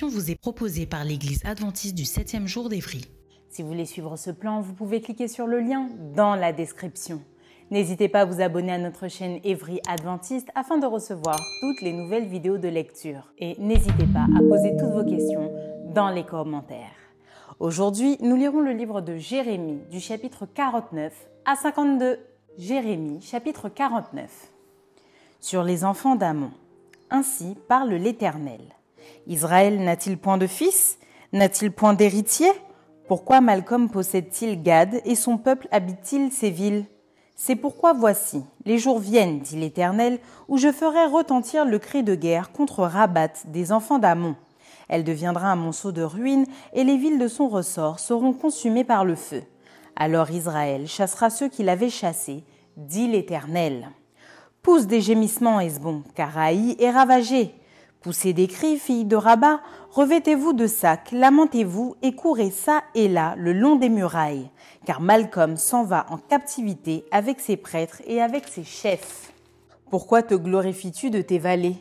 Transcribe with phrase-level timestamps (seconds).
[0.00, 3.04] Vous est proposée par l'Église adventiste du 7e jour d'Évry.
[3.50, 7.20] Si vous voulez suivre ce plan, vous pouvez cliquer sur le lien dans la description.
[7.70, 11.92] N'hésitez pas à vous abonner à notre chaîne Évry Adventiste afin de recevoir toutes les
[11.92, 13.32] nouvelles vidéos de lecture.
[13.38, 15.52] Et n'hésitez pas à poser toutes vos questions
[15.94, 16.96] dans les commentaires.
[17.60, 21.12] Aujourd'hui, nous lirons le livre de Jérémie du chapitre 49
[21.44, 22.18] à 52.
[22.58, 24.50] Jérémie chapitre 49.
[25.40, 26.50] Sur les enfants d'Amon.
[27.10, 28.60] Ainsi parle l'Éternel.
[29.26, 30.98] Israël n'a-t-il point de fils?
[31.32, 32.50] N'a-t-il point d'héritier?
[33.08, 36.86] Pourquoi Malcolm possède-t-il Gad et son peuple habite-t-il ces villes?
[37.34, 42.14] C'est pourquoi voici, les jours viennent, dit l'Éternel, où je ferai retentir le cri de
[42.14, 44.36] guerre contre Rabat des enfants d'Amon.
[44.88, 49.04] Elle deviendra un monceau de ruines et les villes de son ressort seront consumées par
[49.04, 49.42] le feu.
[49.96, 52.44] Alors Israël chassera ceux qui l'avaient chassé,
[52.76, 53.90] dit l'Éternel.
[54.62, 57.54] Pousse des gémissements, Esbon, car Haï est ravagé.
[58.02, 59.60] Poussez des cris, filles de Rabat,
[59.92, 64.50] revêtez-vous de sacs, lamentez-vous et courez ça et là le long des murailles,
[64.84, 69.32] car Malcolm s'en va en captivité avec ses prêtres et avec ses chefs.
[69.88, 71.76] Pourquoi te glorifies-tu de tes vallées?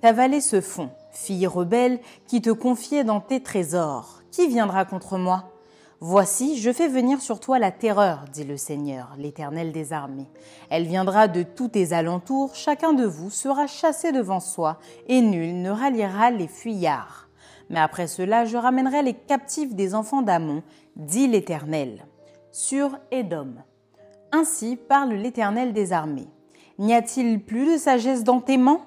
[0.00, 4.22] Ta vallée se fond, fille rebelle, qui te confiait dans tes trésors.
[4.30, 5.55] Qui viendra contre moi?
[6.00, 10.28] Voici, je fais venir sur toi la terreur, dit le Seigneur, l'Éternel des armées.
[10.68, 15.62] Elle viendra de tous tes alentours, chacun de vous sera chassé devant soi, et nul
[15.62, 17.28] ne ralliera les fuyards.
[17.70, 20.62] Mais après cela, je ramènerai les captifs des enfants d'Amon,
[20.96, 22.06] dit l'Éternel,
[22.52, 23.54] sur Édom.
[24.32, 26.28] Ainsi parle l'Éternel des armées.
[26.78, 28.82] N'y a-t-il plus de sagesse dans tes mains?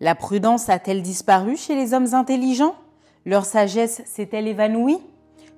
[0.00, 2.74] La prudence a-t-elle disparu chez les hommes intelligents?
[3.24, 4.98] Leur sagesse s'est-elle évanouie?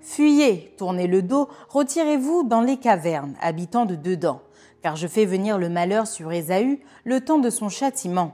[0.03, 4.41] Fuyez, tournez le dos, retirez-vous dans les cavernes, habitants de dedans,
[4.83, 8.33] car je fais venir le malheur sur Ésaü le temps de son châtiment.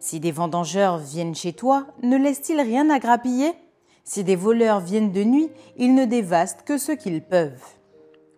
[0.00, 3.52] Si des vendangeurs viennent chez toi, ne laissent-ils rien à grappiller?
[4.04, 7.62] Si des voleurs viennent de nuit, ils ne dévastent que ce qu'ils peuvent.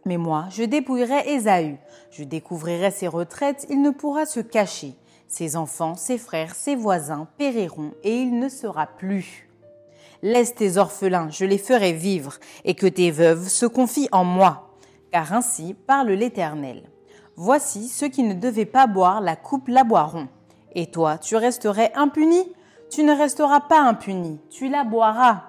[0.05, 1.79] Mais moi, je dépouillerai Ésaü,
[2.11, 4.95] je découvrirai ses retraites, il ne pourra se cacher.
[5.29, 9.44] Ses enfants, ses frères, ses voisins périront, et il ne sera plus.
[10.25, 14.75] Laisse tes orphelins, je les ferai vivre, et que tes veuves se confient en moi.
[15.13, 16.85] Car ainsi parle l'Éternel.
[17.37, 20.29] Voici ceux qui ne devaient pas boire la coupe la boiront.
[20.75, 22.41] Et toi, tu resterais impuni?
[22.89, 25.43] Tu ne resteras pas impuni, tu la boiras.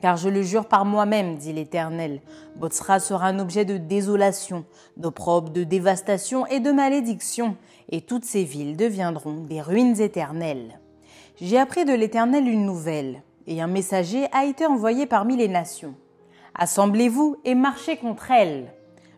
[0.00, 2.22] Car je le jure par moi-même, dit l'Éternel,
[2.54, 4.64] Botsra sera un objet de désolation,
[4.96, 7.56] d'opprobre, de dévastation et de malédiction,
[7.90, 10.78] et toutes ces villes deviendront des ruines éternelles.
[11.40, 15.94] J'ai appris de l'Éternel une nouvelle et un messager a été envoyé parmi les nations.
[16.54, 18.72] Assemblez-vous et marchez contre elles.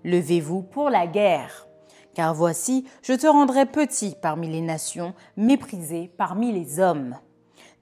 [0.05, 1.67] Levez-vous pour la guerre.
[2.15, 7.17] Car voici, je te rendrai petit parmi les nations, méprisé parmi les hommes.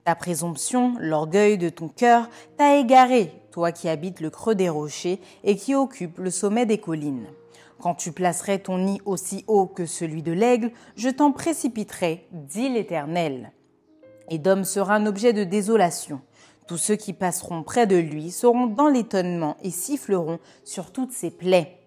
[0.05, 5.21] Ta présomption, l'orgueil de ton cœur, t'a égaré, toi qui habites le creux des rochers
[5.43, 7.27] et qui occupes le sommet des collines.
[7.79, 12.69] Quand tu placerais ton nid aussi haut que celui de l'aigle, je t'en précipiterai, dit
[12.69, 13.51] l'Éternel.
[14.29, 16.21] Édom sera un objet de désolation.
[16.69, 21.31] Tous ceux qui passeront près de lui seront dans l'étonnement et siffleront sur toutes ses
[21.31, 21.79] plaies.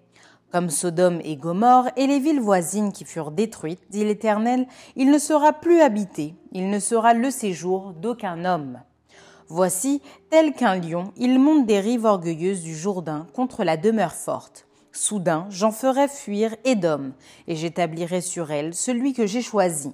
[0.50, 4.66] Comme Sodome et Gomorre et les villes voisines qui furent détruites, dit l'Éternel,
[4.97, 8.81] il ne sera plus habité, il ne sera le séjour d'aucun homme.
[9.46, 14.67] Voici, tel qu'un lion, il monte des rives orgueilleuses du Jourdain contre la demeure forte.
[14.90, 17.12] Soudain, j'en ferai fuir Édom,
[17.46, 19.93] et j'établirai sur elle celui que j'ai choisi.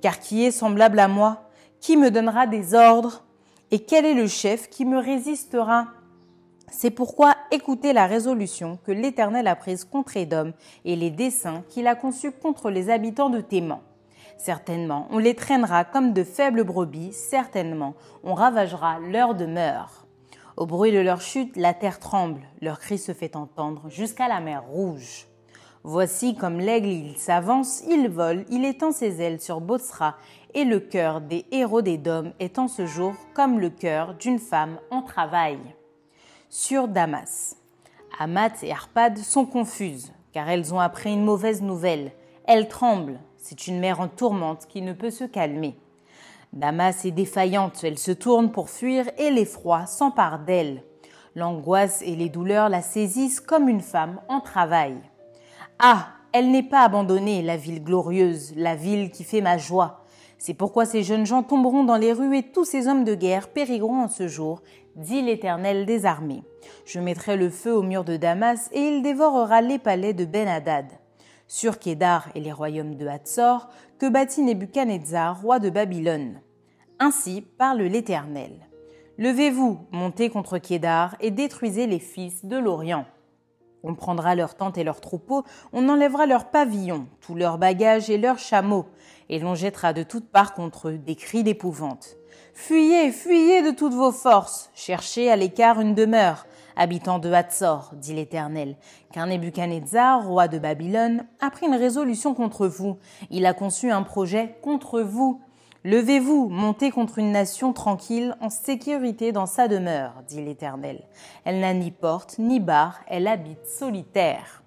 [0.00, 1.50] Car qui est semblable à moi?
[1.80, 3.24] Qui me donnera des ordres?
[3.70, 5.88] Et quel est le chef qui me résistera?
[6.70, 10.52] C'est pourquoi écoutez la résolution que l'Éternel a prise contre Édom
[10.84, 13.80] et les desseins qu'il a conçus contre les habitants de Théman.
[14.38, 20.06] Certainement, on les traînera comme de faibles brebis, certainement, on ravagera leur demeure.
[20.56, 24.40] Au bruit de leur chute, la terre tremble, leur cri se fait entendre jusqu'à la
[24.40, 25.26] mer rouge.
[25.84, 30.16] Voici comme l'aigle il s'avance, il vole, il étend ses ailes sur Botsra
[30.54, 34.38] et le cœur des héros des dômes est en ce jour comme le cœur d'une
[34.38, 35.58] femme en travail.
[36.48, 37.56] Sur Damas.
[38.18, 42.12] Amat et Arpad sont confuses, car elles ont appris une mauvaise nouvelle.
[42.46, 45.78] Elles tremblent, c'est une mère en tourmente qui ne peut se calmer.
[46.52, 50.82] Damas est défaillante, elle se tourne pour fuir et l'effroi s'empare d'elle.
[51.34, 54.96] L'angoisse et les douleurs la saisissent comme une femme en travail.
[55.78, 59.97] Ah, elle n'est pas abandonnée, la ville glorieuse, la ville qui fait ma joie.
[60.38, 63.48] C'est pourquoi ces jeunes gens tomberont dans les rues et tous ces hommes de guerre
[63.48, 64.62] périront en ce jour,
[64.94, 66.44] dit l'Éternel des armées.
[66.84, 70.86] Je mettrai le feu au mur de Damas et il dévorera les palais de Ben-Hadad.
[71.48, 73.68] Sur Kédar et les royaumes de Hatzor,
[73.98, 76.40] que bâtit Nebuchadnezzar, roi de Babylone.
[77.00, 78.68] Ainsi parle l'Éternel.
[79.18, 83.06] Levez-vous, montez contre Kédar et détruisez les fils de l'Orient.
[83.82, 88.18] On prendra leurs tentes et leurs troupeaux, on enlèvera leurs pavillons, tous leurs bagages et
[88.18, 88.86] leurs chameaux,
[89.28, 92.16] et l'on jettera de toutes parts contre eux des cris d'épouvante.
[92.54, 96.46] Fuyez, fuyez de toutes vos forces, cherchez à l'écart une demeure,
[96.76, 98.76] habitants de Hatzor, dit l'Éternel,
[99.12, 102.98] car Nebuchadnezzar, roi de Babylone, a pris une résolution contre vous,
[103.30, 105.40] il a conçu un projet contre vous,
[105.84, 111.04] Levez-vous, montez contre une nation tranquille, en sécurité dans sa demeure, dit l'Éternel.
[111.44, 114.64] Elle n'a ni porte, ni barre, elle habite solitaire.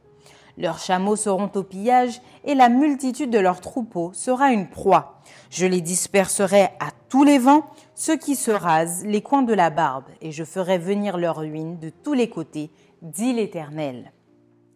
[0.57, 5.21] Leurs chameaux seront au pillage, et la multitude de leurs troupeaux sera une proie.
[5.49, 9.69] Je les disperserai à tous les vents, ceux qui se rasent les coins de la
[9.69, 12.71] barbe, et je ferai venir leur ruine de tous les côtés,
[13.01, 14.13] dit l'Éternel.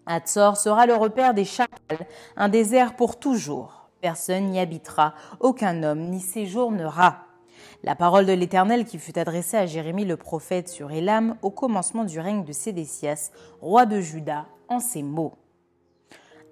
[0.05, 2.05] Hatzor sera le repère des chacals,
[2.35, 3.74] un désert pour toujours
[4.05, 7.25] personne n'y habitera, aucun homme n'y séjournera.
[7.83, 12.03] La parole de l'Éternel qui fut adressée à Jérémie le prophète sur Élam au commencement
[12.03, 13.31] du règne de Sédécias,
[13.61, 15.33] roi de Juda, en ces mots.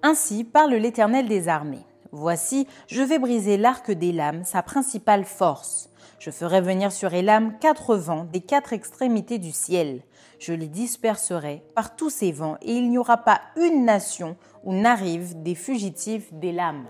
[0.02, 1.86] Ainsi parle l'Éternel des armées.
[2.10, 5.90] Voici, je vais briser l'arc d'Élam, sa principale force.
[6.18, 10.02] Je ferai venir sur Élam quatre vents des quatre extrémités du ciel.
[10.40, 14.72] Je les disperserai par tous ces vents, et il n'y aura pas une nation où
[14.72, 16.88] n'arrivent des fugitifs d'Élam.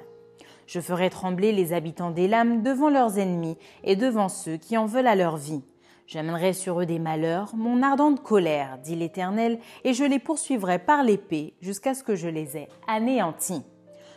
[0.67, 5.07] Je ferai trembler les habitants d'Élam devant leurs ennemis et devant ceux qui en veulent
[5.07, 5.63] à leur vie.
[6.07, 11.03] J'amènerai sur eux des malheurs, mon ardente colère, dit l'Éternel, et je les poursuivrai par
[11.03, 13.63] l'épée jusqu'à ce que je les ai anéantis.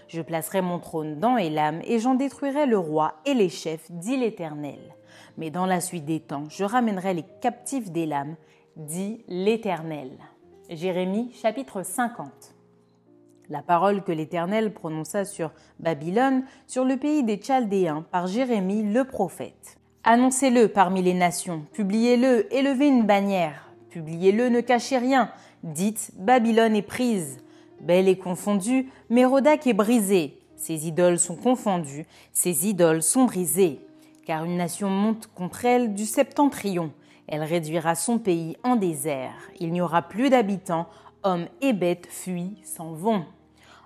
[0.09, 4.17] Je placerai mon trône dans Élam et j'en détruirai le roi et les chefs, dit
[4.17, 4.79] l'Éternel.
[5.37, 8.35] Mais dans la suite des temps, je ramènerai les captifs d'Élam,
[8.75, 10.11] dit l'Éternel.
[10.69, 12.56] Jérémie chapitre 50
[13.49, 19.03] la parole que l'Éternel prononça sur Babylone, sur le pays des Chaldéens, par Jérémie le
[19.03, 19.77] prophète.
[20.03, 25.31] Annoncez-le parmi les nations, publiez-le, élevez une bannière, publiez-le, ne cachez rien,
[25.63, 27.39] dites Babylone est prise,
[27.81, 33.79] Belle est confondue, Mérodac est brisé, ses idoles sont confondues, ses idoles sont brisées,
[34.25, 36.91] car une nation monte contre elle du septentrion,
[37.27, 40.87] elle réduira son pays en désert, il n'y aura plus d'habitants,
[41.23, 43.25] hommes et bêtes fuient, s'en vont.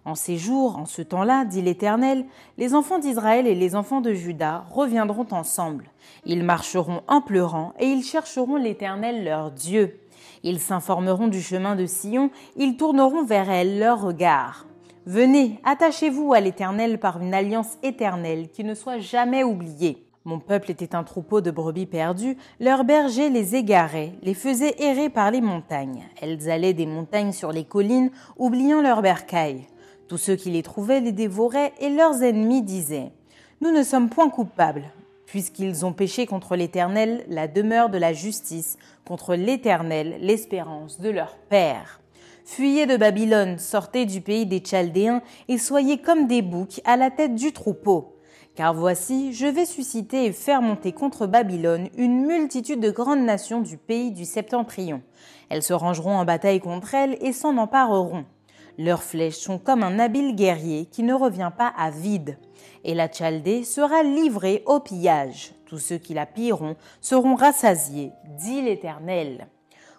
[0.03, 2.25] En ces jours, en ce temps-là, dit l'Éternel,
[2.57, 5.85] les enfants d'Israël et les enfants de Juda reviendront ensemble.
[6.25, 9.99] Ils marcheront en pleurant et ils chercheront l'Éternel leur Dieu.
[10.43, 14.65] Ils s'informeront du chemin de Sion, ils tourneront vers elle leur regard.
[15.05, 20.07] Venez, attachez-vous à l'Éternel par une alliance éternelle qui ne soit jamais oubliée.
[20.25, 25.09] Mon peuple était un troupeau de brebis perdues, leurs bergers les égaraient, les faisaient errer
[25.09, 26.03] par les montagnes.
[26.21, 29.65] Elles allaient des montagnes sur les collines, oubliant leurs bercailles.
[30.11, 33.13] Tous ceux qui les trouvaient les dévoraient et leurs ennemis disaient
[33.61, 34.91] Nous ne sommes point coupables,
[35.25, 41.37] puisqu'ils ont péché contre l'Éternel, la demeure de la justice, contre l'Éternel, l'espérance de leur
[41.47, 42.01] Père.
[42.43, 47.09] Fuyez de Babylone, sortez du pays des Chaldéens, et soyez comme des boucs à la
[47.09, 48.17] tête du troupeau.
[48.55, 53.61] Car voici, je vais susciter et faire monter contre Babylone une multitude de grandes nations
[53.61, 55.03] du pays du septentrion.
[55.47, 58.25] Elles se rangeront en bataille contre elle et s'en empareront.
[58.77, 62.37] Leurs flèches sont comme un habile guerrier qui ne revient pas à vide.
[62.83, 65.53] Et la Chaldée sera livrée au pillage.
[65.65, 69.47] Tous ceux qui la pilleront seront rassasiés, dit l'Éternel.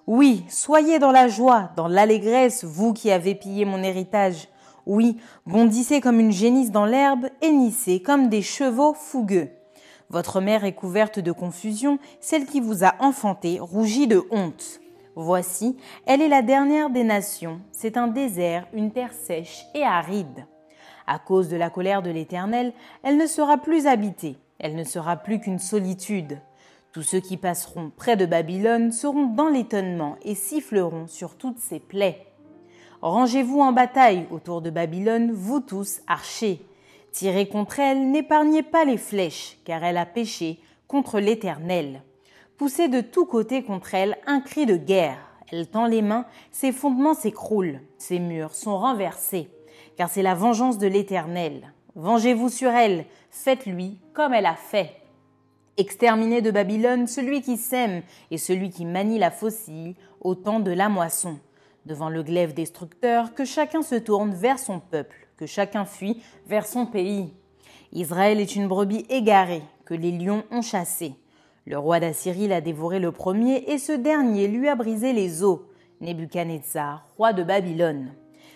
[0.06, 4.48] Oui, soyez dans la joie, dans l'allégresse, vous qui avez pillé mon héritage.
[4.84, 9.50] Oui, bondissez comme une génisse dans l'herbe, hennissez comme des chevaux fougueux.
[10.10, 14.81] Votre mère est couverte de confusion, celle qui vous a enfanté rougit de honte.
[15.14, 15.76] Voici,
[16.06, 20.46] elle est la dernière des nations, c'est un désert, une terre sèche et aride.
[21.06, 25.16] À cause de la colère de l'Éternel, elle ne sera plus habitée, elle ne sera
[25.16, 26.38] plus qu'une solitude.
[26.92, 31.80] Tous ceux qui passeront près de Babylone seront dans l'étonnement et siffleront sur toutes ses
[31.80, 32.26] plaies.
[33.02, 36.64] Rangez-vous en bataille autour de Babylone, vous tous archers.
[37.10, 42.02] Tirez contre elle, n'épargnez pas les flèches, car elle a péché contre l'Éternel.
[42.62, 45.18] Poussez de tous côtés contre elle un cri de guerre.
[45.50, 49.48] Elle tend les mains, ses fondements s'écroulent, ses murs sont renversés,
[49.96, 51.72] car c'est la vengeance de l'Éternel.
[51.96, 54.94] Vengez-vous sur elle, faites-lui comme elle a fait.
[55.76, 60.70] Exterminez de Babylone celui qui sème et celui qui manie la faucille au temps de
[60.70, 61.40] la moisson.
[61.84, 66.66] Devant le glaive destructeur, que chacun se tourne vers son peuple que chacun fuit vers
[66.66, 67.32] son pays.
[67.90, 71.16] Israël est une brebis égarée que les lions ont chassée.
[71.64, 75.60] Le roi d'Assyrie l'a dévoré le premier et ce dernier lui a brisé les os.
[76.00, 78.14] Nebuchadnezzar, roi de Babylone.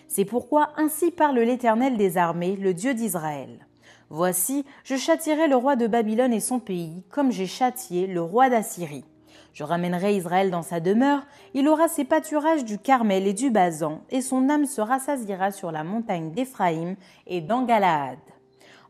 [0.09, 3.65] C'est pourquoi ainsi parle l'Éternel des armées, le Dieu d'Israël.
[4.09, 8.49] Voici, je châtierai le roi de Babylone et son pays, comme j'ai châtié le roi
[8.49, 9.05] d'Assyrie.
[9.53, 14.01] Je ramènerai Israël dans sa demeure, il aura ses pâturages du Carmel et du Bazan,
[14.09, 16.95] et son âme se rassasiera sur la montagne d'Éphraïm
[17.25, 18.19] et d'Angalaad.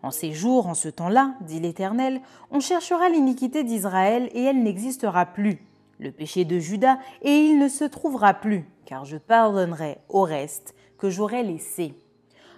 [0.04, 5.26] En ces jours, en ce temps-là, dit l'Éternel, on cherchera l'iniquité d'Israël et elle n'existera
[5.26, 5.60] plus,
[6.00, 10.76] le péché de Judas et il ne se trouvera plus, car je pardonnerai au reste
[10.98, 11.94] que j'aurai laissé.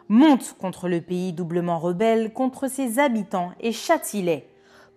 [0.10, 4.50] Monte contre le pays doublement rebelle, contre ses habitants et châtie-les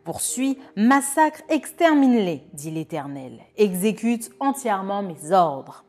[0.04, 3.38] Poursuis, massacre, extermine-les, dit l'Éternel.
[3.56, 5.84] Exécute entièrement mes ordres.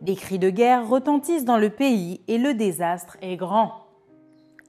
[0.00, 3.86] Des cris de guerre retentissent dans le pays et le désastre est grand.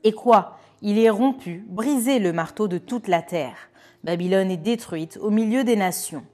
[0.03, 0.57] Et quoi?
[0.85, 3.55] Il est rompu, brisé le marteau de toute la terre.
[4.03, 6.25] Babylone est détruite au milieu des nations.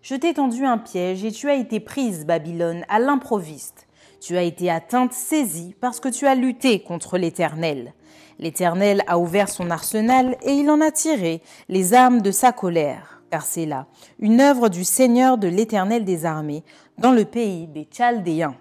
[0.00, 3.88] Je t'ai tendu un piège et tu as été prise, Babylone, à l'improviste.
[4.20, 7.94] Tu as été atteinte, saisie, parce que tu as lutté contre l'Éternel.
[8.38, 13.22] L'Éternel a ouvert son arsenal et il en a tiré les armes de sa colère,
[13.32, 13.86] car c'est là
[14.20, 16.62] une œuvre du Seigneur de l'Éternel des armées,
[16.96, 18.54] dans le pays des Chaldéens.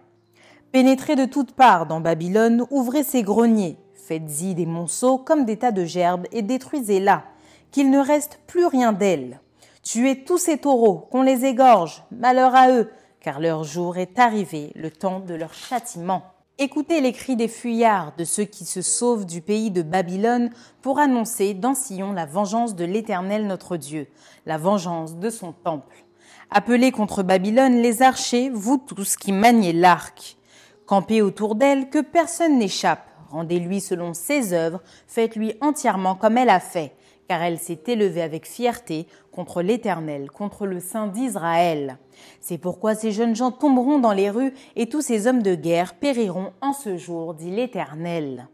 [0.71, 5.71] Pénétrez de toutes parts dans Babylone, ouvrez ses greniers, faites-y des monceaux comme des tas
[5.71, 7.23] de gerbes et détruisez-la,
[7.71, 9.39] qu'il ne reste plus rien d'elle.
[9.83, 14.71] Tuez tous ces taureaux, qu'on les égorge, malheur à eux, car leur jour est arrivé,
[14.75, 16.23] le temps de leur châtiment.
[16.57, 20.99] Écoutez les cris des fuyards, de ceux qui se sauvent du pays de Babylone, pour
[20.99, 24.07] annoncer dans Sion la vengeance de l'Éternel notre Dieu,
[24.45, 26.05] la vengeance de son temple.
[26.51, 30.37] Appelez contre Babylone les archers, vous tous qui maniez l'arc.
[30.85, 33.14] Campez autour d'elle, que personne n'échappe.
[33.35, 36.93] Rendez-lui selon ses œuvres, faites-lui entièrement comme elle a fait,
[37.27, 41.97] car elle s'est élevée avec fierté contre l'Éternel, contre le Saint d'Israël.
[42.39, 45.95] C'est pourquoi ces jeunes gens tomberont dans les rues et tous ces hommes de guerre
[45.95, 48.47] périront en ce jour, dit l'Éternel.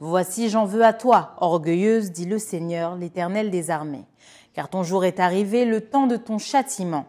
[0.00, 4.06] Voici j'en veux à toi, orgueilleuse, dit le Seigneur, l'Éternel des armées,
[4.52, 7.06] car ton jour est arrivé, le temps de ton châtiment.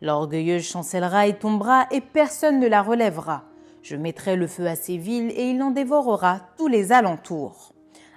[0.00, 3.49] L'orgueilleuse chancellera et tombera, et personne ne la relèvera.
[3.82, 7.72] Je mettrai le feu à ces villes, et il en dévorera tous les alentours.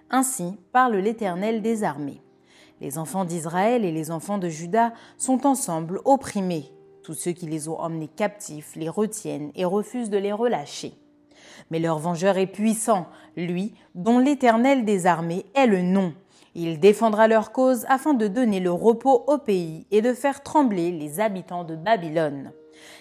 [0.09, 2.21] Ainsi parle l'Éternel des armées.
[2.81, 6.71] Les enfants d'Israël et les enfants de Juda sont ensemble opprimés.
[7.03, 10.93] Tous ceux qui les ont emmenés captifs les retiennent et refusent de les relâcher.
[11.71, 16.13] Mais leur vengeur est puissant, lui, dont l'Éternel des armées est le nom.
[16.55, 20.91] Il défendra leur cause afin de donner le repos au pays et de faire trembler
[20.91, 22.51] les habitants de Babylone.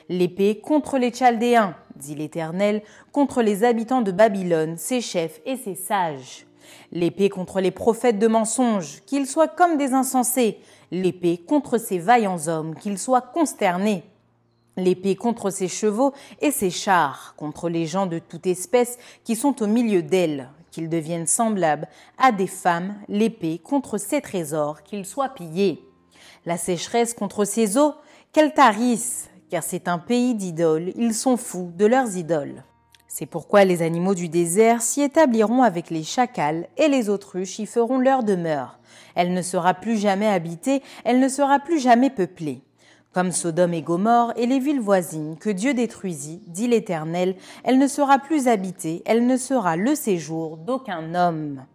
[0.08, 5.74] L'épée contre les Chaldéens, dit l'Éternel, contre les habitants de Babylone, ses chefs et ses
[5.74, 6.46] sages.
[6.90, 10.58] L'épée contre les prophètes de mensonges, qu'ils soient comme des insensés,
[10.90, 14.04] l'épée contre ces vaillants hommes, qu'ils soient consternés,
[14.76, 19.62] l'épée contre ces chevaux et ces chars, contre les gens de toute espèce qui sont
[19.62, 25.28] au milieu d'elles, qu'ils deviennent semblables à des femmes, l'épée contre ces trésors, qu'ils soient
[25.28, 25.84] pillés,
[26.46, 27.94] la sécheresse contre ces eaux,
[28.32, 32.64] qu'elles tarissent, car c'est un pays d'idoles, ils sont fous de leurs idoles.
[33.06, 37.66] C'est pourquoi les animaux du désert s'y établiront avec les chacals et les autruches y
[37.66, 38.78] feront leur demeure.
[39.14, 42.62] Elle ne sera plus jamais habitée, elle ne sera plus jamais peuplée.
[43.12, 47.88] Comme Sodome et Gomorre et les villes voisines que Dieu détruisit, dit l'Éternel, elle ne
[47.88, 51.66] sera plus habitée, elle ne sera le séjour d'aucun homme.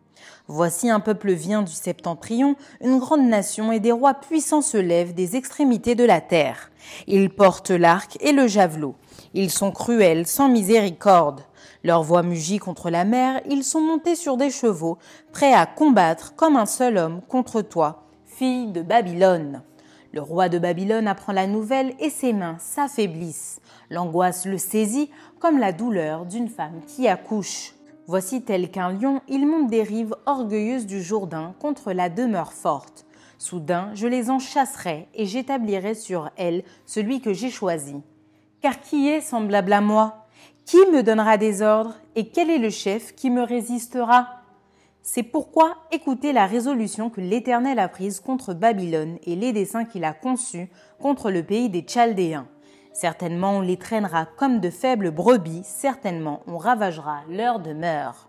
[0.49, 5.13] Voici un peuple vient du septentrion, une grande nation et des rois puissants se lèvent
[5.13, 6.71] des extrémités de la terre.
[7.05, 8.95] Ils portent l'arc et le javelot.
[9.33, 11.41] Ils sont cruels, sans miséricorde.
[11.83, 14.97] Leur voix mugit contre la mer, ils sont montés sur des chevaux,
[15.33, 19.63] prêts à combattre comme un seul homme contre toi, fille de Babylone.
[20.13, 23.59] Le roi de Babylone apprend la nouvelle et ses mains s'affaiblissent.
[23.89, 27.73] L'angoisse le saisit comme la douleur d'une femme qui accouche.
[28.09, 33.05] Voici tel qu'un lion, il monte des rives orgueilleuses du Jourdain contre la demeure forte.
[33.37, 38.01] Soudain, je les en chasserai et j'établirai sur elles celui que j'ai choisi.
[38.61, 40.25] Car qui est semblable à moi?
[40.63, 41.95] Qui me donnera des ordres?
[42.15, 44.29] Et quel est le chef qui me résistera?
[45.01, 50.05] C'est pourquoi écoutez la résolution que l'Éternel a prise contre Babylone et les desseins qu'il
[50.05, 52.47] a conçus contre le pays des Chaldéens.
[52.99, 58.27] Certainement on les traînera comme de faibles brebis, certainement on ravagera leur demeure.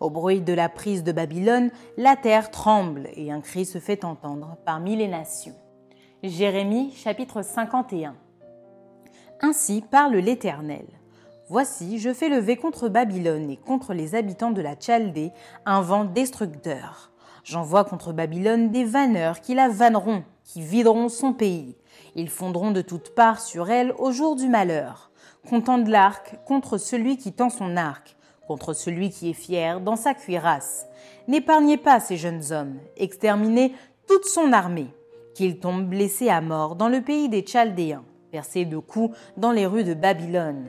[0.00, 4.06] Au bruit de la prise de Babylone, la terre tremble et un cri se fait
[4.06, 5.52] entendre parmi les nations.
[6.22, 8.14] Jérémie chapitre 51
[9.42, 10.86] Ainsi parle l'Éternel.
[11.50, 15.30] Voici, je fais lever contre Babylone et contre les habitants de la Chaldée
[15.66, 17.12] un vent destructeur.
[17.44, 21.76] J'envoie contre Babylone des vanneurs qui la vanneront, qui videront son pays.
[22.16, 25.12] Ils fondront de toutes parts sur elle au jour du malheur.
[25.48, 28.16] Comptant de l'arc contre celui qui tend son arc,
[28.48, 30.86] contre celui qui est fier dans sa cuirasse.
[31.28, 33.72] N'épargnez pas ces jeunes hommes, exterminez
[34.08, 34.88] toute son armée,
[35.36, 39.66] qu'ils tombent blessés à mort dans le pays des Chaldéens, percés de coups dans les
[39.66, 40.66] rues de Babylone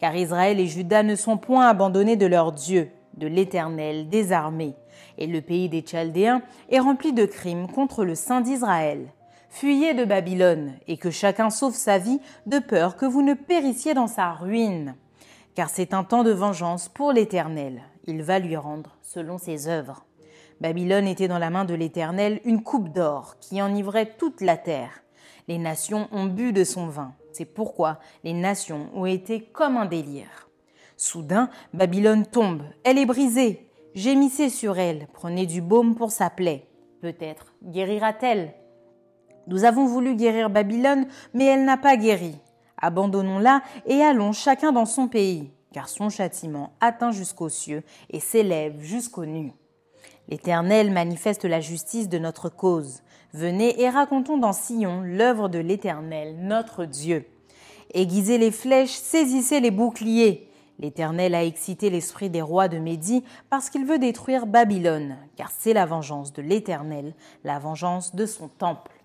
[0.00, 4.74] car Israël et Juda ne sont point abandonnés de leur Dieu, de l'Éternel des armées,
[5.18, 9.12] et le pays des Chaldéens est rempli de crimes contre le Saint d'Israël.
[9.50, 13.94] Fuyez de Babylone, et que chacun sauve sa vie, de peur que vous ne périssiez
[13.94, 14.94] dans sa ruine.
[15.54, 20.06] Car c'est un temps de vengeance pour l'Éternel, il va lui rendre selon ses œuvres.
[20.60, 25.02] Babylone était dans la main de l'Éternel une coupe d'or qui enivrait toute la terre.
[25.48, 27.12] Les nations ont bu de son vin.
[27.32, 30.48] C'est pourquoi les nations ont été comme un délire.
[30.96, 33.68] Soudain, Babylone tombe, elle est brisée.
[33.94, 36.68] Gémissez sur elle, prenez du baume pour sa plaie.
[37.00, 38.54] Peut-être guérira-t-elle.
[39.50, 42.38] Nous avons voulu guérir Babylone, mais elle n'a pas guéri.
[42.80, 48.80] Abandonnons-la et allons chacun dans son pays, car son châtiment atteint jusqu'aux cieux et s'élève
[48.80, 49.52] jusqu'aux nues.
[50.28, 53.02] L'Éternel manifeste la justice de notre cause.
[53.32, 57.26] Venez et racontons dans Sion l'œuvre de l'Éternel, notre Dieu.
[57.92, 60.48] Aiguisez les flèches, saisissez les boucliers.
[60.78, 65.72] L'Éternel a excité l'esprit des rois de Médie parce qu'il veut détruire Babylone, car c'est
[65.72, 68.99] la vengeance de l'Éternel, la vengeance de son temple.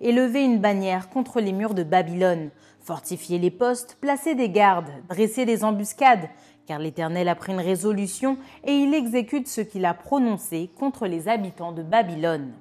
[0.00, 2.50] Élevez une bannière contre les murs de Babylone,
[2.80, 6.28] fortifiez les postes, placez des gardes, dressez des embuscades,
[6.66, 11.28] car l'Éternel a pris une résolution et il exécute ce qu'il a prononcé contre les
[11.28, 12.52] habitants de Babylone.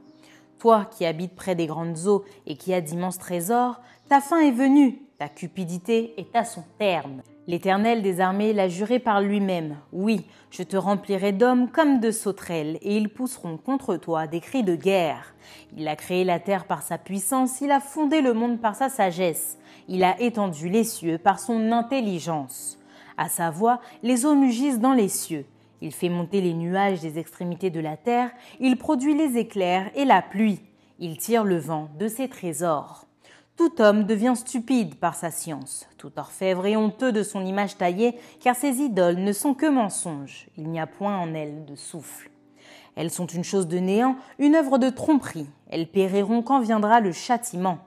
[0.60, 4.52] Toi qui habites près des grandes eaux et qui as d'immenses trésors, ta fin est
[4.52, 7.22] venue, ta cupidité est à son terme.
[7.48, 9.78] L'Éternel des armées l'a juré par lui-même.
[9.94, 14.64] Oui, je te remplirai d'hommes comme de sauterelles, et ils pousseront contre toi des cris
[14.64, 15.36] de guerre.
[15.78, 18.90] Il a créé la terre par sa puissance, il a fondé le monde par sa
[18.90, 22.80] sagesse, il a étendu les cieux par son intelligence.
[23.16, 25.46] À sa voix, les eaux mugissent dans les cieux.
[25.82, 30.06] Il fait monter les nuages des extrémités de la terre, il produit les éclairs et
[30.06, 30.62] la pluie,
[30.98, 33.05] il tire le vent de ses trésors.
[33.58, 38.20] Tout homme devient stupide par sa science, tout orfèvre est honteux de son image taillée,
[38.42, 42.30] car ses idoles ne sont que mensonges, il n'y a point en elles de souffle.
[42.98, 47.14] Elles sont une chose de néant, une œuvre de tromperie, elles périront quand viendra le
[47.14, 47.78] châtiment.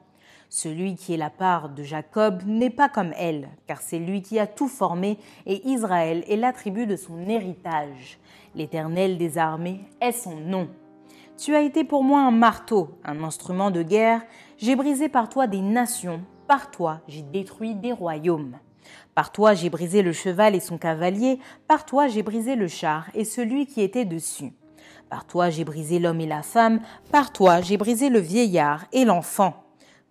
[0.48, 4.38] Celui qui est la part de Jacob n'est pas comme elle, car c'est lui qui
[4.38, 8.18] a tout formé, et Israël est l'attribut de son héritage.
[8.54, 10.68] L'Éternel des armées est son nom.
[11.38, 14.22] Tu as été pour moi un marteau, un instrument de guerre,
[14.56, 18.58] j'ai brisé par toi des nations, par toi j'ai détruit des royaumes.
[19.14, 23.06] Par toi j'ai brisé le cheval et son cavalier, par toi j'ai brisé le char
[23.14, 24.52] et celui qui était dessus.
[25.10, 26.80] Par toi j'ai brisé l'homme et la femme,
[27.12, 29.62] par toi j'ai brisé le vieillard et l'enfant.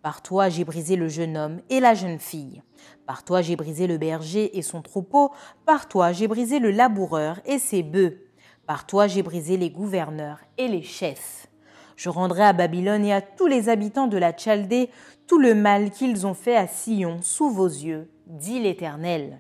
[0.02, 2.64] Par toi j'ai brisé le jeune homme et la jeune fille.
[3.06, 5.34] Par toi j'ai brisé le berger et son troupeau.
[5.66, 8.27] Par toi j'ai brisé le laboureur et ses bœufs.
[8.68, 11.48] Par toi j'ai brisé les gouverneurs et les chefs.
[11.96, 14.90] Je rendrai à Babylone et à tous les habitants de la Chaldée
[15.26, 19.40] tout le mal qu'ils ont fait à Sion sous vos yeux, dit l'Éternel.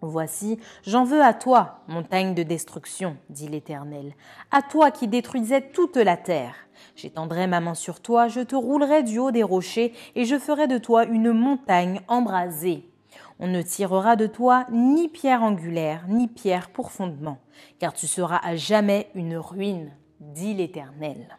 [0.00, 4.14] Voici, j'en veux à toi, montagne de destruction, dit l'Éternel,
[4.50, 6.54] à toi qui détruisais toute la terre.
[6.94, 10.68] J'étendrai ma main sur toi, je te roulerai du haut des rochers, et je ferai
[10.68, 12.88] de toi une montagne embrasée.
[13.40, 17.38] On ne tirera de toi ni pierre angulaire, ni pierre pour fondement,
[17.78, 21.38] car tu seras à jamais une ruine, dit l'Éternel.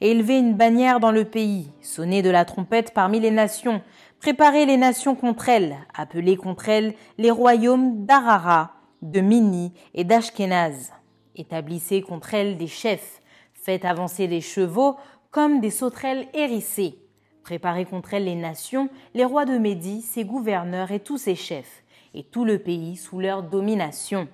[0.00, 3.82] Élevez une bannière dans le pays, sonnez de la trompette parmi les nations,
[4.24, 10.92] Préparez les nations contre elles, appelez contre elles les royaumes d'Arara, de Mini et d'Ashkenaz.
[11.36, 13.20] Établissez contre elles des chefs,
[13.52, 14.96] faites avancer des chevaux
[15.30, 17.03] comme des sauterelles hérissées.
[17.44, 21.84] Préparez contre elles les nations, les rois de Médie, ses gouverneurs et tous ses chefs,
[22.14, 24.28] et tout le pays sous leur domination.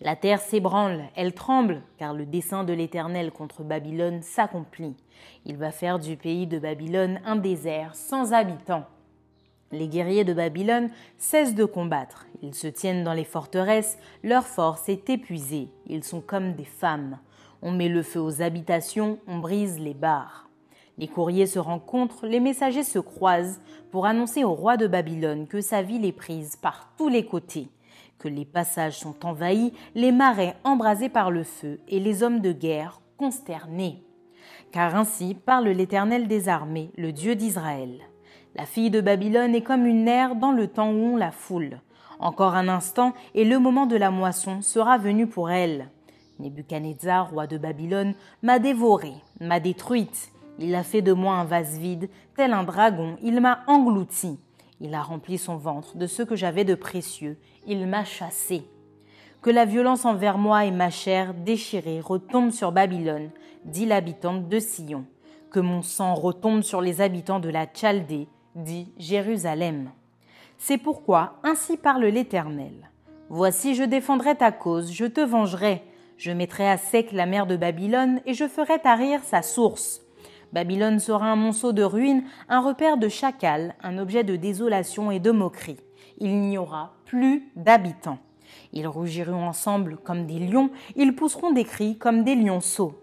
[0.00, 4.96] La terre s'ébranle, elle tremble, car le dessein de l'Éternel contre Babylone s'accomplit.
[5.46, 8.86] Il va faire du pays de Babylone un désert sans habitants.
[9.70, 14.88] Les guerriers de Babylone cessent de combattre, ils se tiennent dans les forteresses, leur force
[14.88, 17.18] est épuisée, ils sont comme des femmes.
[17.62, 20.47] On met le feu aux habitations, on brise les barres.
[20.98, 23.60] Les courriers se rencontrent, les messagers se croisent
[23.92, 27.68] pour annoncer au roi de Babylone que sa ville est prise par tous les côtés,
[28.18, 32.52] que les passages sont envahis, les marais embrasés par le feu et les hommes de
[32.52, 34.02] guerre consternés.
[34.72, 38.00] Car ainsi parle l'Éternel des armées, le Dieu d'Israël.
[38.56, 41.80] La fille de Babylone est comme une nerf dans le temps où on la foule.
[42.18, 45.88] Encore un instant, et le moment de la moisson sera venu pour elle.
[46.40, 50.32] Nebuchadnezzar, roi de Babylone, m'a dévorée, m'a détruite.
[50.58, 54.38] Il a fait de moi un vase vide, tel un dragon, il m'a englouti.
[54.80, 58.64] Il a rempli son ventre de ce que j'avais de précieux, il m'a chassé.
[59.40, 63.30] Que la violence envers moi et ma chair déchirée retombe sur Babylone,
[63.64, 65.04] dit l'habitante de Sion.
[65.50, 69.90] Que mon sang retombe sur les habitants de la Chaldée, dit Jérusalem.
[70.58, 72.90] C'est pourquoi ainsi parle l'Éternel.
[73.28, 75.84] Voici je défendrai ta cause, je te vengerai,
[76.16, 80.02] je mettrai à sec la mer de Babylone et je ferai tarir sa source.
[80.52, 85.20] Babylone sera un monceau de ruines, un repère de chacals, un objet de désolation et
[85.20, 85.80] de moquerie.
[86.18, 88.18] Il n'y aura plus d'habitants.
[88.72, 92.94] Ils rougiront ensemble comme des lions, ils pousseront des cris comme des lionceaux.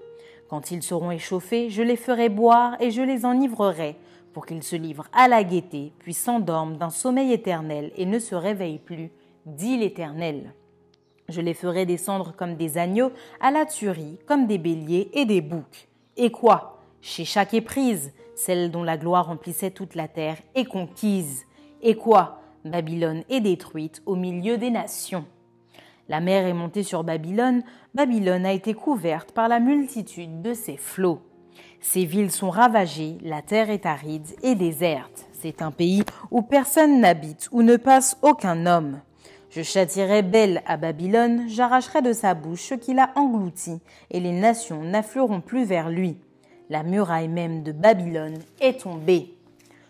[0.50, 3.96] Quand ils seront échauffés, je les ferai boire et je les enivrerai,
[4.34, 8.36] pour qu'ils se livrent à la gaieté, puis s'endorment d'un sommeil éternel et ne se
[8.36, 9.12] réveillent plus,
[9.46, 10.54] dit l'Éternel.
[11.30, 15.42] Je les ferai descendre comme des agneaux à la tuerie, comme des béliers et des
[15.42, 15.88] boucs.
[16.18, 16.75] Et quoi?
[17.08, 21.46] Chez chaque éprise, celle dont la gloire remplissait toute la terre est conquise.
[21.84, 22.42] Et quoi?
[22.66, 25.24] Babylone est détruite au milieu des nations.
[26.10, 27.62] La mer est montée sur Babylone,
[27.94, 31.22] Babylone a été couverte par la multitude de ses flots.
[31.80, 35.28] Ses villes sont ravagées, la terre est aride et déserte.
[35.32, 39.00] C'est un pays où personne n'habite, où ne passe aucun homme.
[39.52, 44.32] Je châtirai Belle à Babylone, j'arracherai de sa bouche ce qu'il a englouti, et les
[44.32, 46.18] nations n'afflueront plus vers lui.
[46.70, 49.38] La muraille même de Babylone est tombée.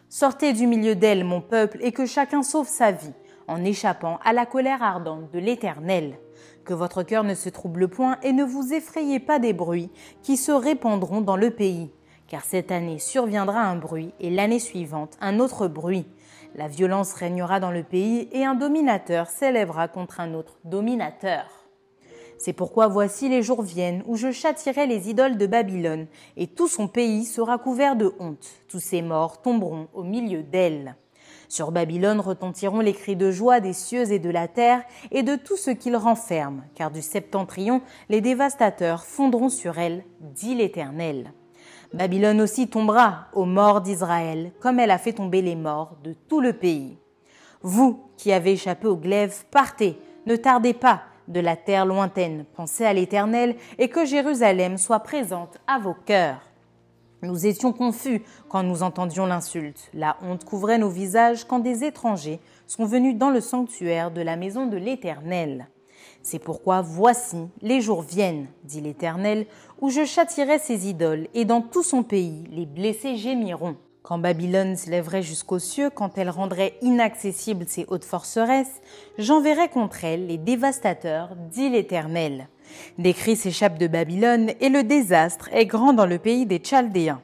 [0.09, 3.13] Sortez du milieu d'elle, mon peuple, et que chacun sauve sa vie,
[3.47, 6.17] en échappant à la colère ardente de l'Éternel.
[6.63, 9.91] Que votre cœur ne se trouble point et ne vous effrayez pas des bruits
[10.23, 11.91] qui se répandront dans le pays,
[12.27, 16.05] car cette année surviendra un bruit et l'année suivante un autre bruit
[16.55, 21.64] la violence régnera dans le pays et un dominateur s'élèvera contre un autre dominateur.
[22.37, 26.67] C'est pourquoi voici les jours viennent où je châtirai les idoles de Babylone, et tout
[26.67, 28.47] son pays sera couvert de honte.
[28.67, 30.95] Tous ses morts tomberont au milieu d'elle.
[31.47, 35.35] Sur Babylone retentiront les cris de joie des cieux et de la terre et de
[35.35, 41.31] tout ce qu'il renferme, car du septentrion les dévastateurs fondront sur elle, dit l'Éternel.
[41.93, 46.41] Babylone aussi tombera aux morts d'Israël, comme elle a fait tomber les morts de tout
[46.41, 46.97] le pays.
[47.61, 52.85] Vous qui avez échappé au glaive, partez, ne tardez pas de la terre lointaine, pensez
[52.85, 56.41] à l'Éternel et que Jérusalem soit présente à vos cœurs.
[57.21, 59.89] Nous étions confus quand nous entendions l'insulte.
[59.93, 64.35] La honte couvrait nos visages quand des étrangers sont venus dans le sanctuaire de la
[64.35, 65.67] maison de l'Éternel.
[66.21, 69.45] C'est pourquoi voici, les jours viennent, dit l'Éternel,
[69.81, 73.75] où je châtirai ses idoles, et dans tout son pays les blessés gémiront.
[74.07, 78.79] Quand Babylone s'élèverait jusqu'aux cieux, quand elle rendrait inaccessibles ses hautes forceresses,
[79.17, 82.47] j'enverrai contre elle les dévastateurs, dit l'Éternel.
[82.99, 87.23] Des cris s'échappent de Babylone, et le désastre est grand dans le pays des Chaldéens.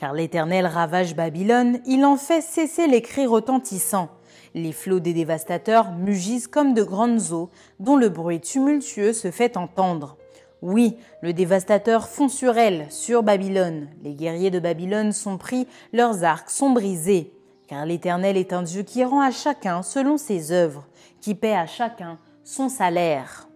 [0.00, 4.08] Car l'Éternel ravage Babylone, il en fait cesser les cris retentissants.
[4.54, 9.58] Les flots des dévastateurs mugissent comme de grandes eaux, dont le bruit tumultueux se fait
[9.58, 10.16] entendre.
[10.62, 13.88] Oui, le dévastateur fond sur elle, sur Babylone.
[14.04, 17.32] Les guerriers de Babylone sont pris, leurs arcs sont brisés.
[17.66, 20.86] Car l'Éternel est un Dieu qui rend à chacun selon ses œuvres,
[21.20, 23.48] qui paie à chacun son salaire.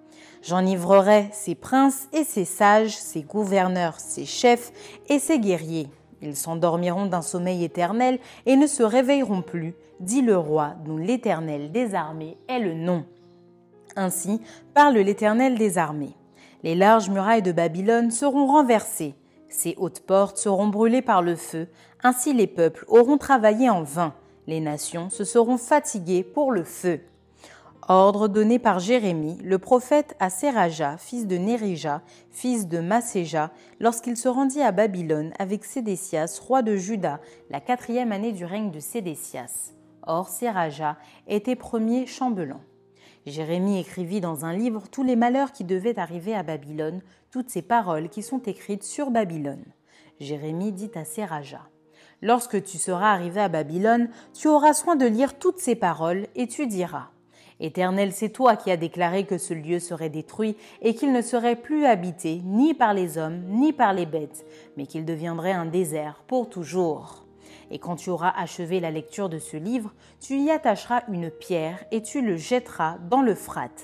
[0.43, 4.73] J'enivrerai ses princes et ses sages, ses gouverneurs, ses chefs
[5.09, 5.89] et ses guerriers.
[6.23, 11.71] Ils s'endormiront d'un sommeil éternel et ne se réveilleront plus, dit le roi dont l'Éternel
[11.71, 13.05] des armées est le nom.
[13.95, 14.41] Ainsi
[14.75, 16.17] parle l'Éternel des armées.
[16.67, 19.15] Les larges murailles de Babylone seront renversées,
[19.49, 21.69] ses hautes portes seront brûlées par le feu,
[22.03, 24.15] ainsi les peuples auront travaillé en vain,
[24.49, 27.03] les nations se seront fatiguées pour le feu.
[27.87, 32.03] Ordre donné par Jérémie, le prophète à Séraja, fils de Nérija,
[32.33, 38.11] fils de Masséja, lorsqu'il se rendit à Babylone avec Sédécias, roi de Juda, la quatrième
[38.11, 39.73] année du règne de Sédécias.
[40.05, 40.97] Or, Séraja
[41.29, 42.61] était premier chambellan.
[43.27, 47.63] Jérémie écrivit dans un livre tous les malheurs qui devaient arriver à Babylone, toutes ces
[47.63, 49.65] paroles qui sont écrites sur Babylone.
[50.21, 51.69] Jérémie dit à Séraja
[52.23, 56.47] Lorsque tu seras arrivé à Babylone, tu auras soin de lire toutes ces paroles et
[56.47, 57.09] tu diras
[57.59, 61.57] Éternel, c'est toi qui as déclaré que ce lieu serait détruit et qu'il ne serait
[61.57, 66.23] plus habité ni par les hommes ni par les bêtes, mais qu'il deviendrait un désert
[66.29, 67.26] pour toujours.
[67.71, 71.85] Et quand tu auras achevé la lecture de ce livre, tu y attacheras une pierre
[71.91, 73.75] et tu le jetteras dans le Frat.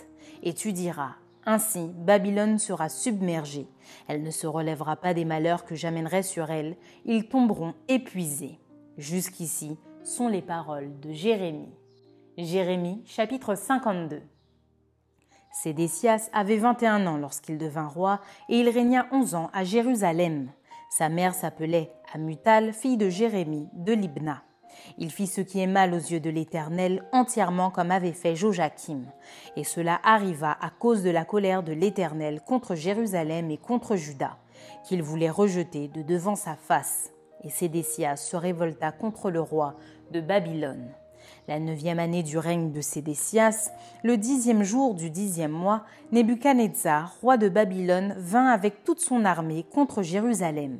[0.43, 3.67] Et tu diras, Ainsi, Babylone sera submergée.
[4.07, 6.77] Elle ne se relèvera pas des malheurs que j'amènerai sur elle.
[7.05, 8.61] Ils tomberont épuisés.
[8.97, 11.75] Jusqu'ici sont les paroles de Jérémie.
[12.39, 14.23] Jérémie chapitre 52
[15.53, 20.51] Sédécias avait 21 ans lorsqu'il devint roi et il régna 11 ans à Jérusalem.
[20.91, 24.43] Sa mère s'appelait Amutal, fille de Jérémie de Libna.
[24.99, 29.05] Il fit ce qui est mal aux yeux de l'Éternel entièrement comme avait fait Joachim.
[29.57, 34.37] Et cela arriva à cause de la colère de l'Éternel contre Jérusalem et contre Juda,
[34.85, 37.11] qu'il voulait rejeter de devant sa face.
[37.45, 39.75] Et Sédécias se révolta contre le roi
[40.11, 40.93] de Babylone
[41.53, 47.37] la neuvième année du règne de Sédécias, le dixième jour du dixième mois, Nebuchadnezzar, roi
[47.37, 50.79] de Babylone, vint avec toute son armée contre Jérusalem.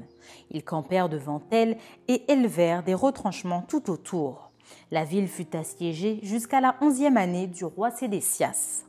[0.51, 1.77] Ils campèrent devant elle
[2.09, 4.51] et élevèrent des retranchements tout autour.
[4.91, 8.87] La ville fut assiégée jusqu'à la onzième année du roi Sédécias.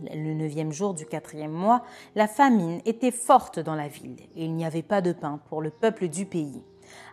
[0.00, 4.54] Le neuvième jour du quatrième mois, la famine était forte dans la ville et il
[4.54, 6.62] n'y avait pas de pain pour le peuple du pays.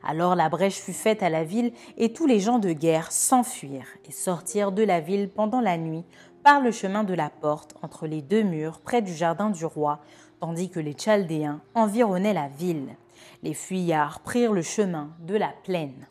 [0.03, 3.97] Alors la brèche fut faite à la ville et tous les gens de guerre s'enfuirent
[4.07, 6.05] et sortirent de la ville pendant la nuit
[6.43, 9.99] par le chemin de la porte entre les deux murs près du jardin du roi,
[10.39, 12.95] tandis que les Chaldéens environnaient la ville.
[13.43, 16.07] Les fuyards prirent le chemin de la plaine.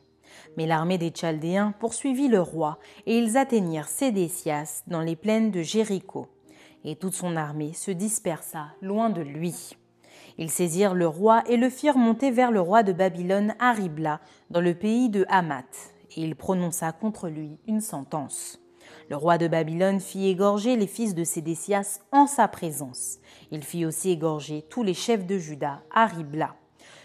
[0.57, 5.63] Mais l'armée des Chaldéens poursuivit le roi, et ils atteignirent Sédécias dans les plaines de
[5.63, 6.27] Jéricho.
[6.85, 9.77] Et toute son armée se dispersa loin de lui.
[10.39, 13.75] Ils saisirent le roi et le firent monter vers le roi de Babylone à
[14.51, 18.61] dans le pays de Hamath, et il prononça contre lui une sentence.
[19.11, 23.19] Le roi de Babylone fit égorger les fils de Sédécias en sa présence.
[23.51, 26.55] Il fit aussi égorger tous les chefs de Juda à Ribla.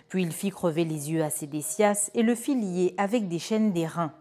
[0.09, 3.71] Puis il fit crever les yeux à Sédécias et le fit lier avec des chaînes
[3.71, 4.13] d'airain.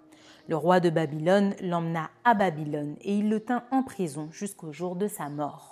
[0.49, 4.97] Le roi de Babylone l'emmena à Babylone et il le tint en prison jusqu'au jour
[4.97, 5.72] de sa mort.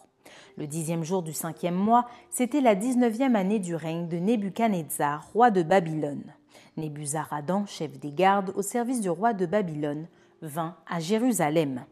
[0.56, 5.50] Le dixième jour du cinquième mois, c'était la dix-neuvième année du règne de Nebuchadnezzar, roi
[5.50, 6.34] de Babylone.
[6.76, 10.06] Nebuzaradan, chef des gardes au service du roi de Babylone,
[10.42, 11.84] vint à Jérusalem.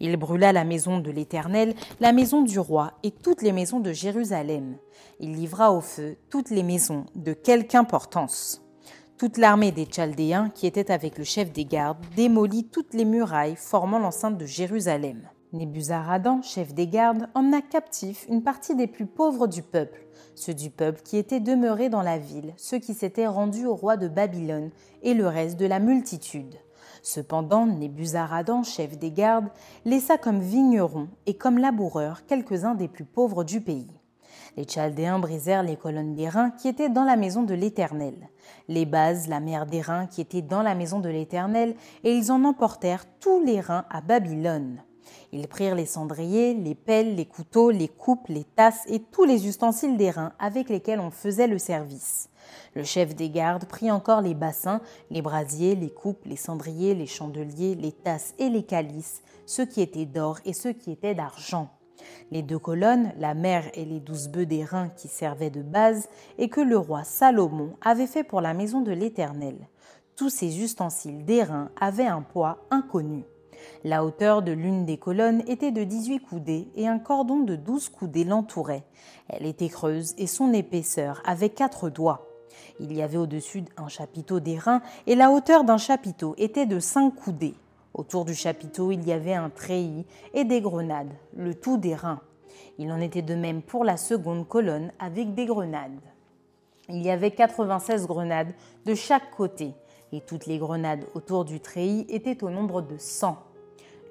[0.00, 3.92] Il brûla la maison de l'Éternel, la maison du roi et toutes les maisons de
[3.92, 4.76] Jérusalem.
[5.20, 8.62] Il livra au feu toutes les maisons de quelque importance.
[9.18, 13.56] Toute l'armée des Chaldéens qui était avec le chef des gardes démolit toutes les murailles
[13.56, 15.28] formant l'enceinte de Jérusalem.
[15.52, 20.70] Nebuzaradan, chef des gardes, emmena captif une partie des plus pauvres du peuple, ceux du
[20.70, 24.70] peuple qui étaient demeurés dans la ville, ceux qui s'étaient rendus au roi de Babylone,
[25.02, 26.56] et le reste de la multitude.
[27.02, 29.48] Cependant, Nebuzaradan, chef des gardes,
[29.84, 34.00] laissa comme vignerons et comme laboureurs quelques-uns des plus pauvres du pays.
[34.56, 38.28] Les Chaldéens brisèrent les colonnes d'airain qui étaient dans la maison de l'Éternel,
[38.68, 42.42] les bases, la mer d'airain qui était dans la maison de l'Éternel, et ils en
[42.42, 44.82] emportèrent tous les reins à Babylone.
[45.32, 49.46] Ils prirent les cendriers, les pelles, les couteaux, les coupes, les tasses et tous les
[49.46, 52.28] ustensiles d'airain avec lesquels on faisait le service.
[52.74, 57.06] Le chef des gardes prit encore les bassins, les brasiers, les coupes, les cendriers, les
[57.06, 61.70] chandeliers, les tasses et les calices, ceux qui étaient d'or et ceux qui étaient d'argent.
[62.30, 66.48] Les deux colonnes, la mer et les douze bœufs d'airain qui servaient de base, et
[66.48, 69.56] que le roi Salomon avait fait pour la maison de l'Éternel.
[70.16, 73.24] Tous ces ustensiles d'airain avaient un poids inconnu.
[73.84, 77.88] La hauteur de l'une des colonnes était de 18 coudées et un cordon de 12
[77.88, 78.84] coudées l'entourait.
[79.28, 82.26] Elle était creuse et son épaisseur avait quatre doigts.
[82.80, 87.14] Il y avait au-dessus un chapiteau d'airain et la hauteur d'un chapiteau était de 5
[87.14, 87.54] coudées.
[87.94, 92.20] Autour du chapiteau, il y avait un treillis et des grenades, le tout d'airain.
[92.78, 96.00] Il en était de même pour la seconde colonne avec des grenades.
[96.88, 98.52] Il y avait 96 grenades
[98.84, 99.72] de chaque côté,
[100.12, 103.36] et toutes les grenades autour du treillis étaient au nombre de 100.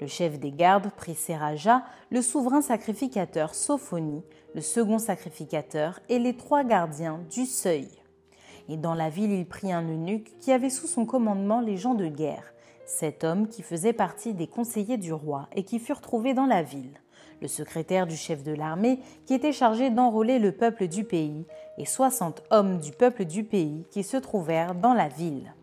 [0.02, 6.36] Le chef des gardes prit Seraja, le souverain sacrificateur Sophonie, le second sacrificateur et les
[6.36, 7.88] trois gardiens du seuil.
[8.68, 11.94] Et dans la ville, il prit un eunuque qui avait sous son commandement les gens
[11.94, 12.54] de guerre,
[12.86, 16.62] cet homme qui faisait partie des conseillers du roi et qui furent trouvés dans la
[16.62, 17.00] ville,
[17.42, 21.46] le secrétaire du chef de l'armée qui était chargé d'enrôler le peuple du pays,
[21.78, 25.54] et soixante hommes du peuple du pays qui se trouvèrent dans la ville.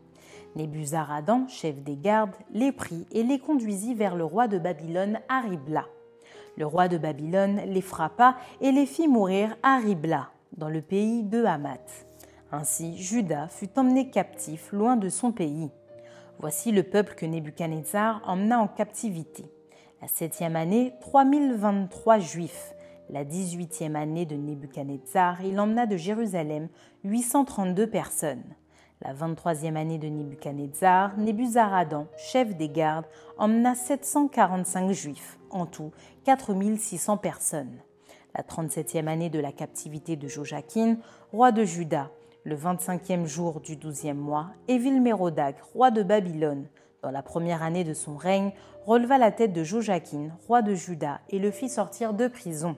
[0.56, 5.40] Nebuzaradan, chef des gardes, les prit et les conduisit vers le roi de Babylone à
[5.40, 5.86] Ribla.
[6.56, 11.22] Le roi de Babylone les frappa et les fit mourir à Ribla, dans le pays
[11.22, 12.06] de Hamath.
[12.50, 15.70] Ainsi Juda fut emmené captif loin de son pays.
[16.38, 19.44] Voici le peuple que Nebuchadnezzar emmena en captivité.
[20.02, 22.74] La septième année, 3023 juifs.
[23.08, 26.68] La dix-huitième année de Nebuchadnezzar, il emmena de Jérusalem
[27.04, 28.42] 832 personnes.
[29.04, 35.90] La 23e année de Nebuchadnezzar, Nebuzaradan, chef des gardes, emmena 745 juifs, en tout
[36.24, 37.78] 4600 personnes.
[38.36, 40.98] La 37e année de la captivité de Joachim,
[41.32, 42.12] roi de Juda,
[42.44, 46.68] le 25e jour du 12e mois, Évil-Mérodac, roi de Babylone,
[47.02, 48.52] dans la première année de son règne,
[48.86, 52.76] releva la tête de Joachim, roi de Juda, et le fit sortir de prison.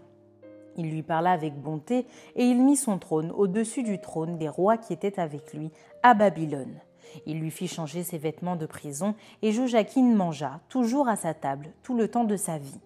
[0.76, 2.06] Il lui parla avec bonté,
[2.36, 5.70] et il mit son trône au-dessus du trône des rois qui étaient avec lui
[6.02, 6.80] à Babylone.
[7.26, 11.68] Il lui fit changer ses vêtements de prison, et Joachim mangea, toujours à sa table,
[11.82, 12.80] tout le temps de sa vie.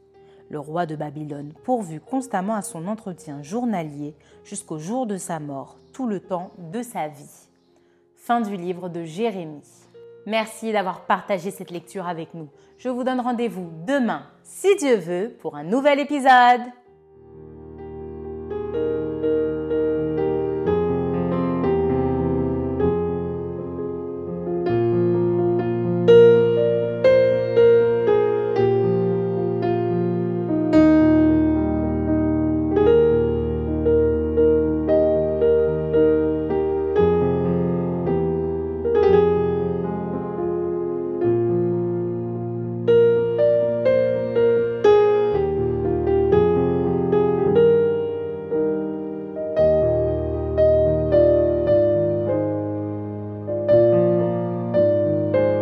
[0.51, 5.77] Le roi de Babylone pourvu constamment à son entretien journalier jusqu'au jour de sa mort,
[5.93, 7.49] tout le temps de sa vie.
[8.17, 9.63] Fin du livre de Jérémie.
[10.27, 12.49] Merci d'avoir partagé cette lecture avec nous.
[12.79, 16.63] Je vous donne rendez-vous demain, si Dieu veut, pour un nouvel épisode.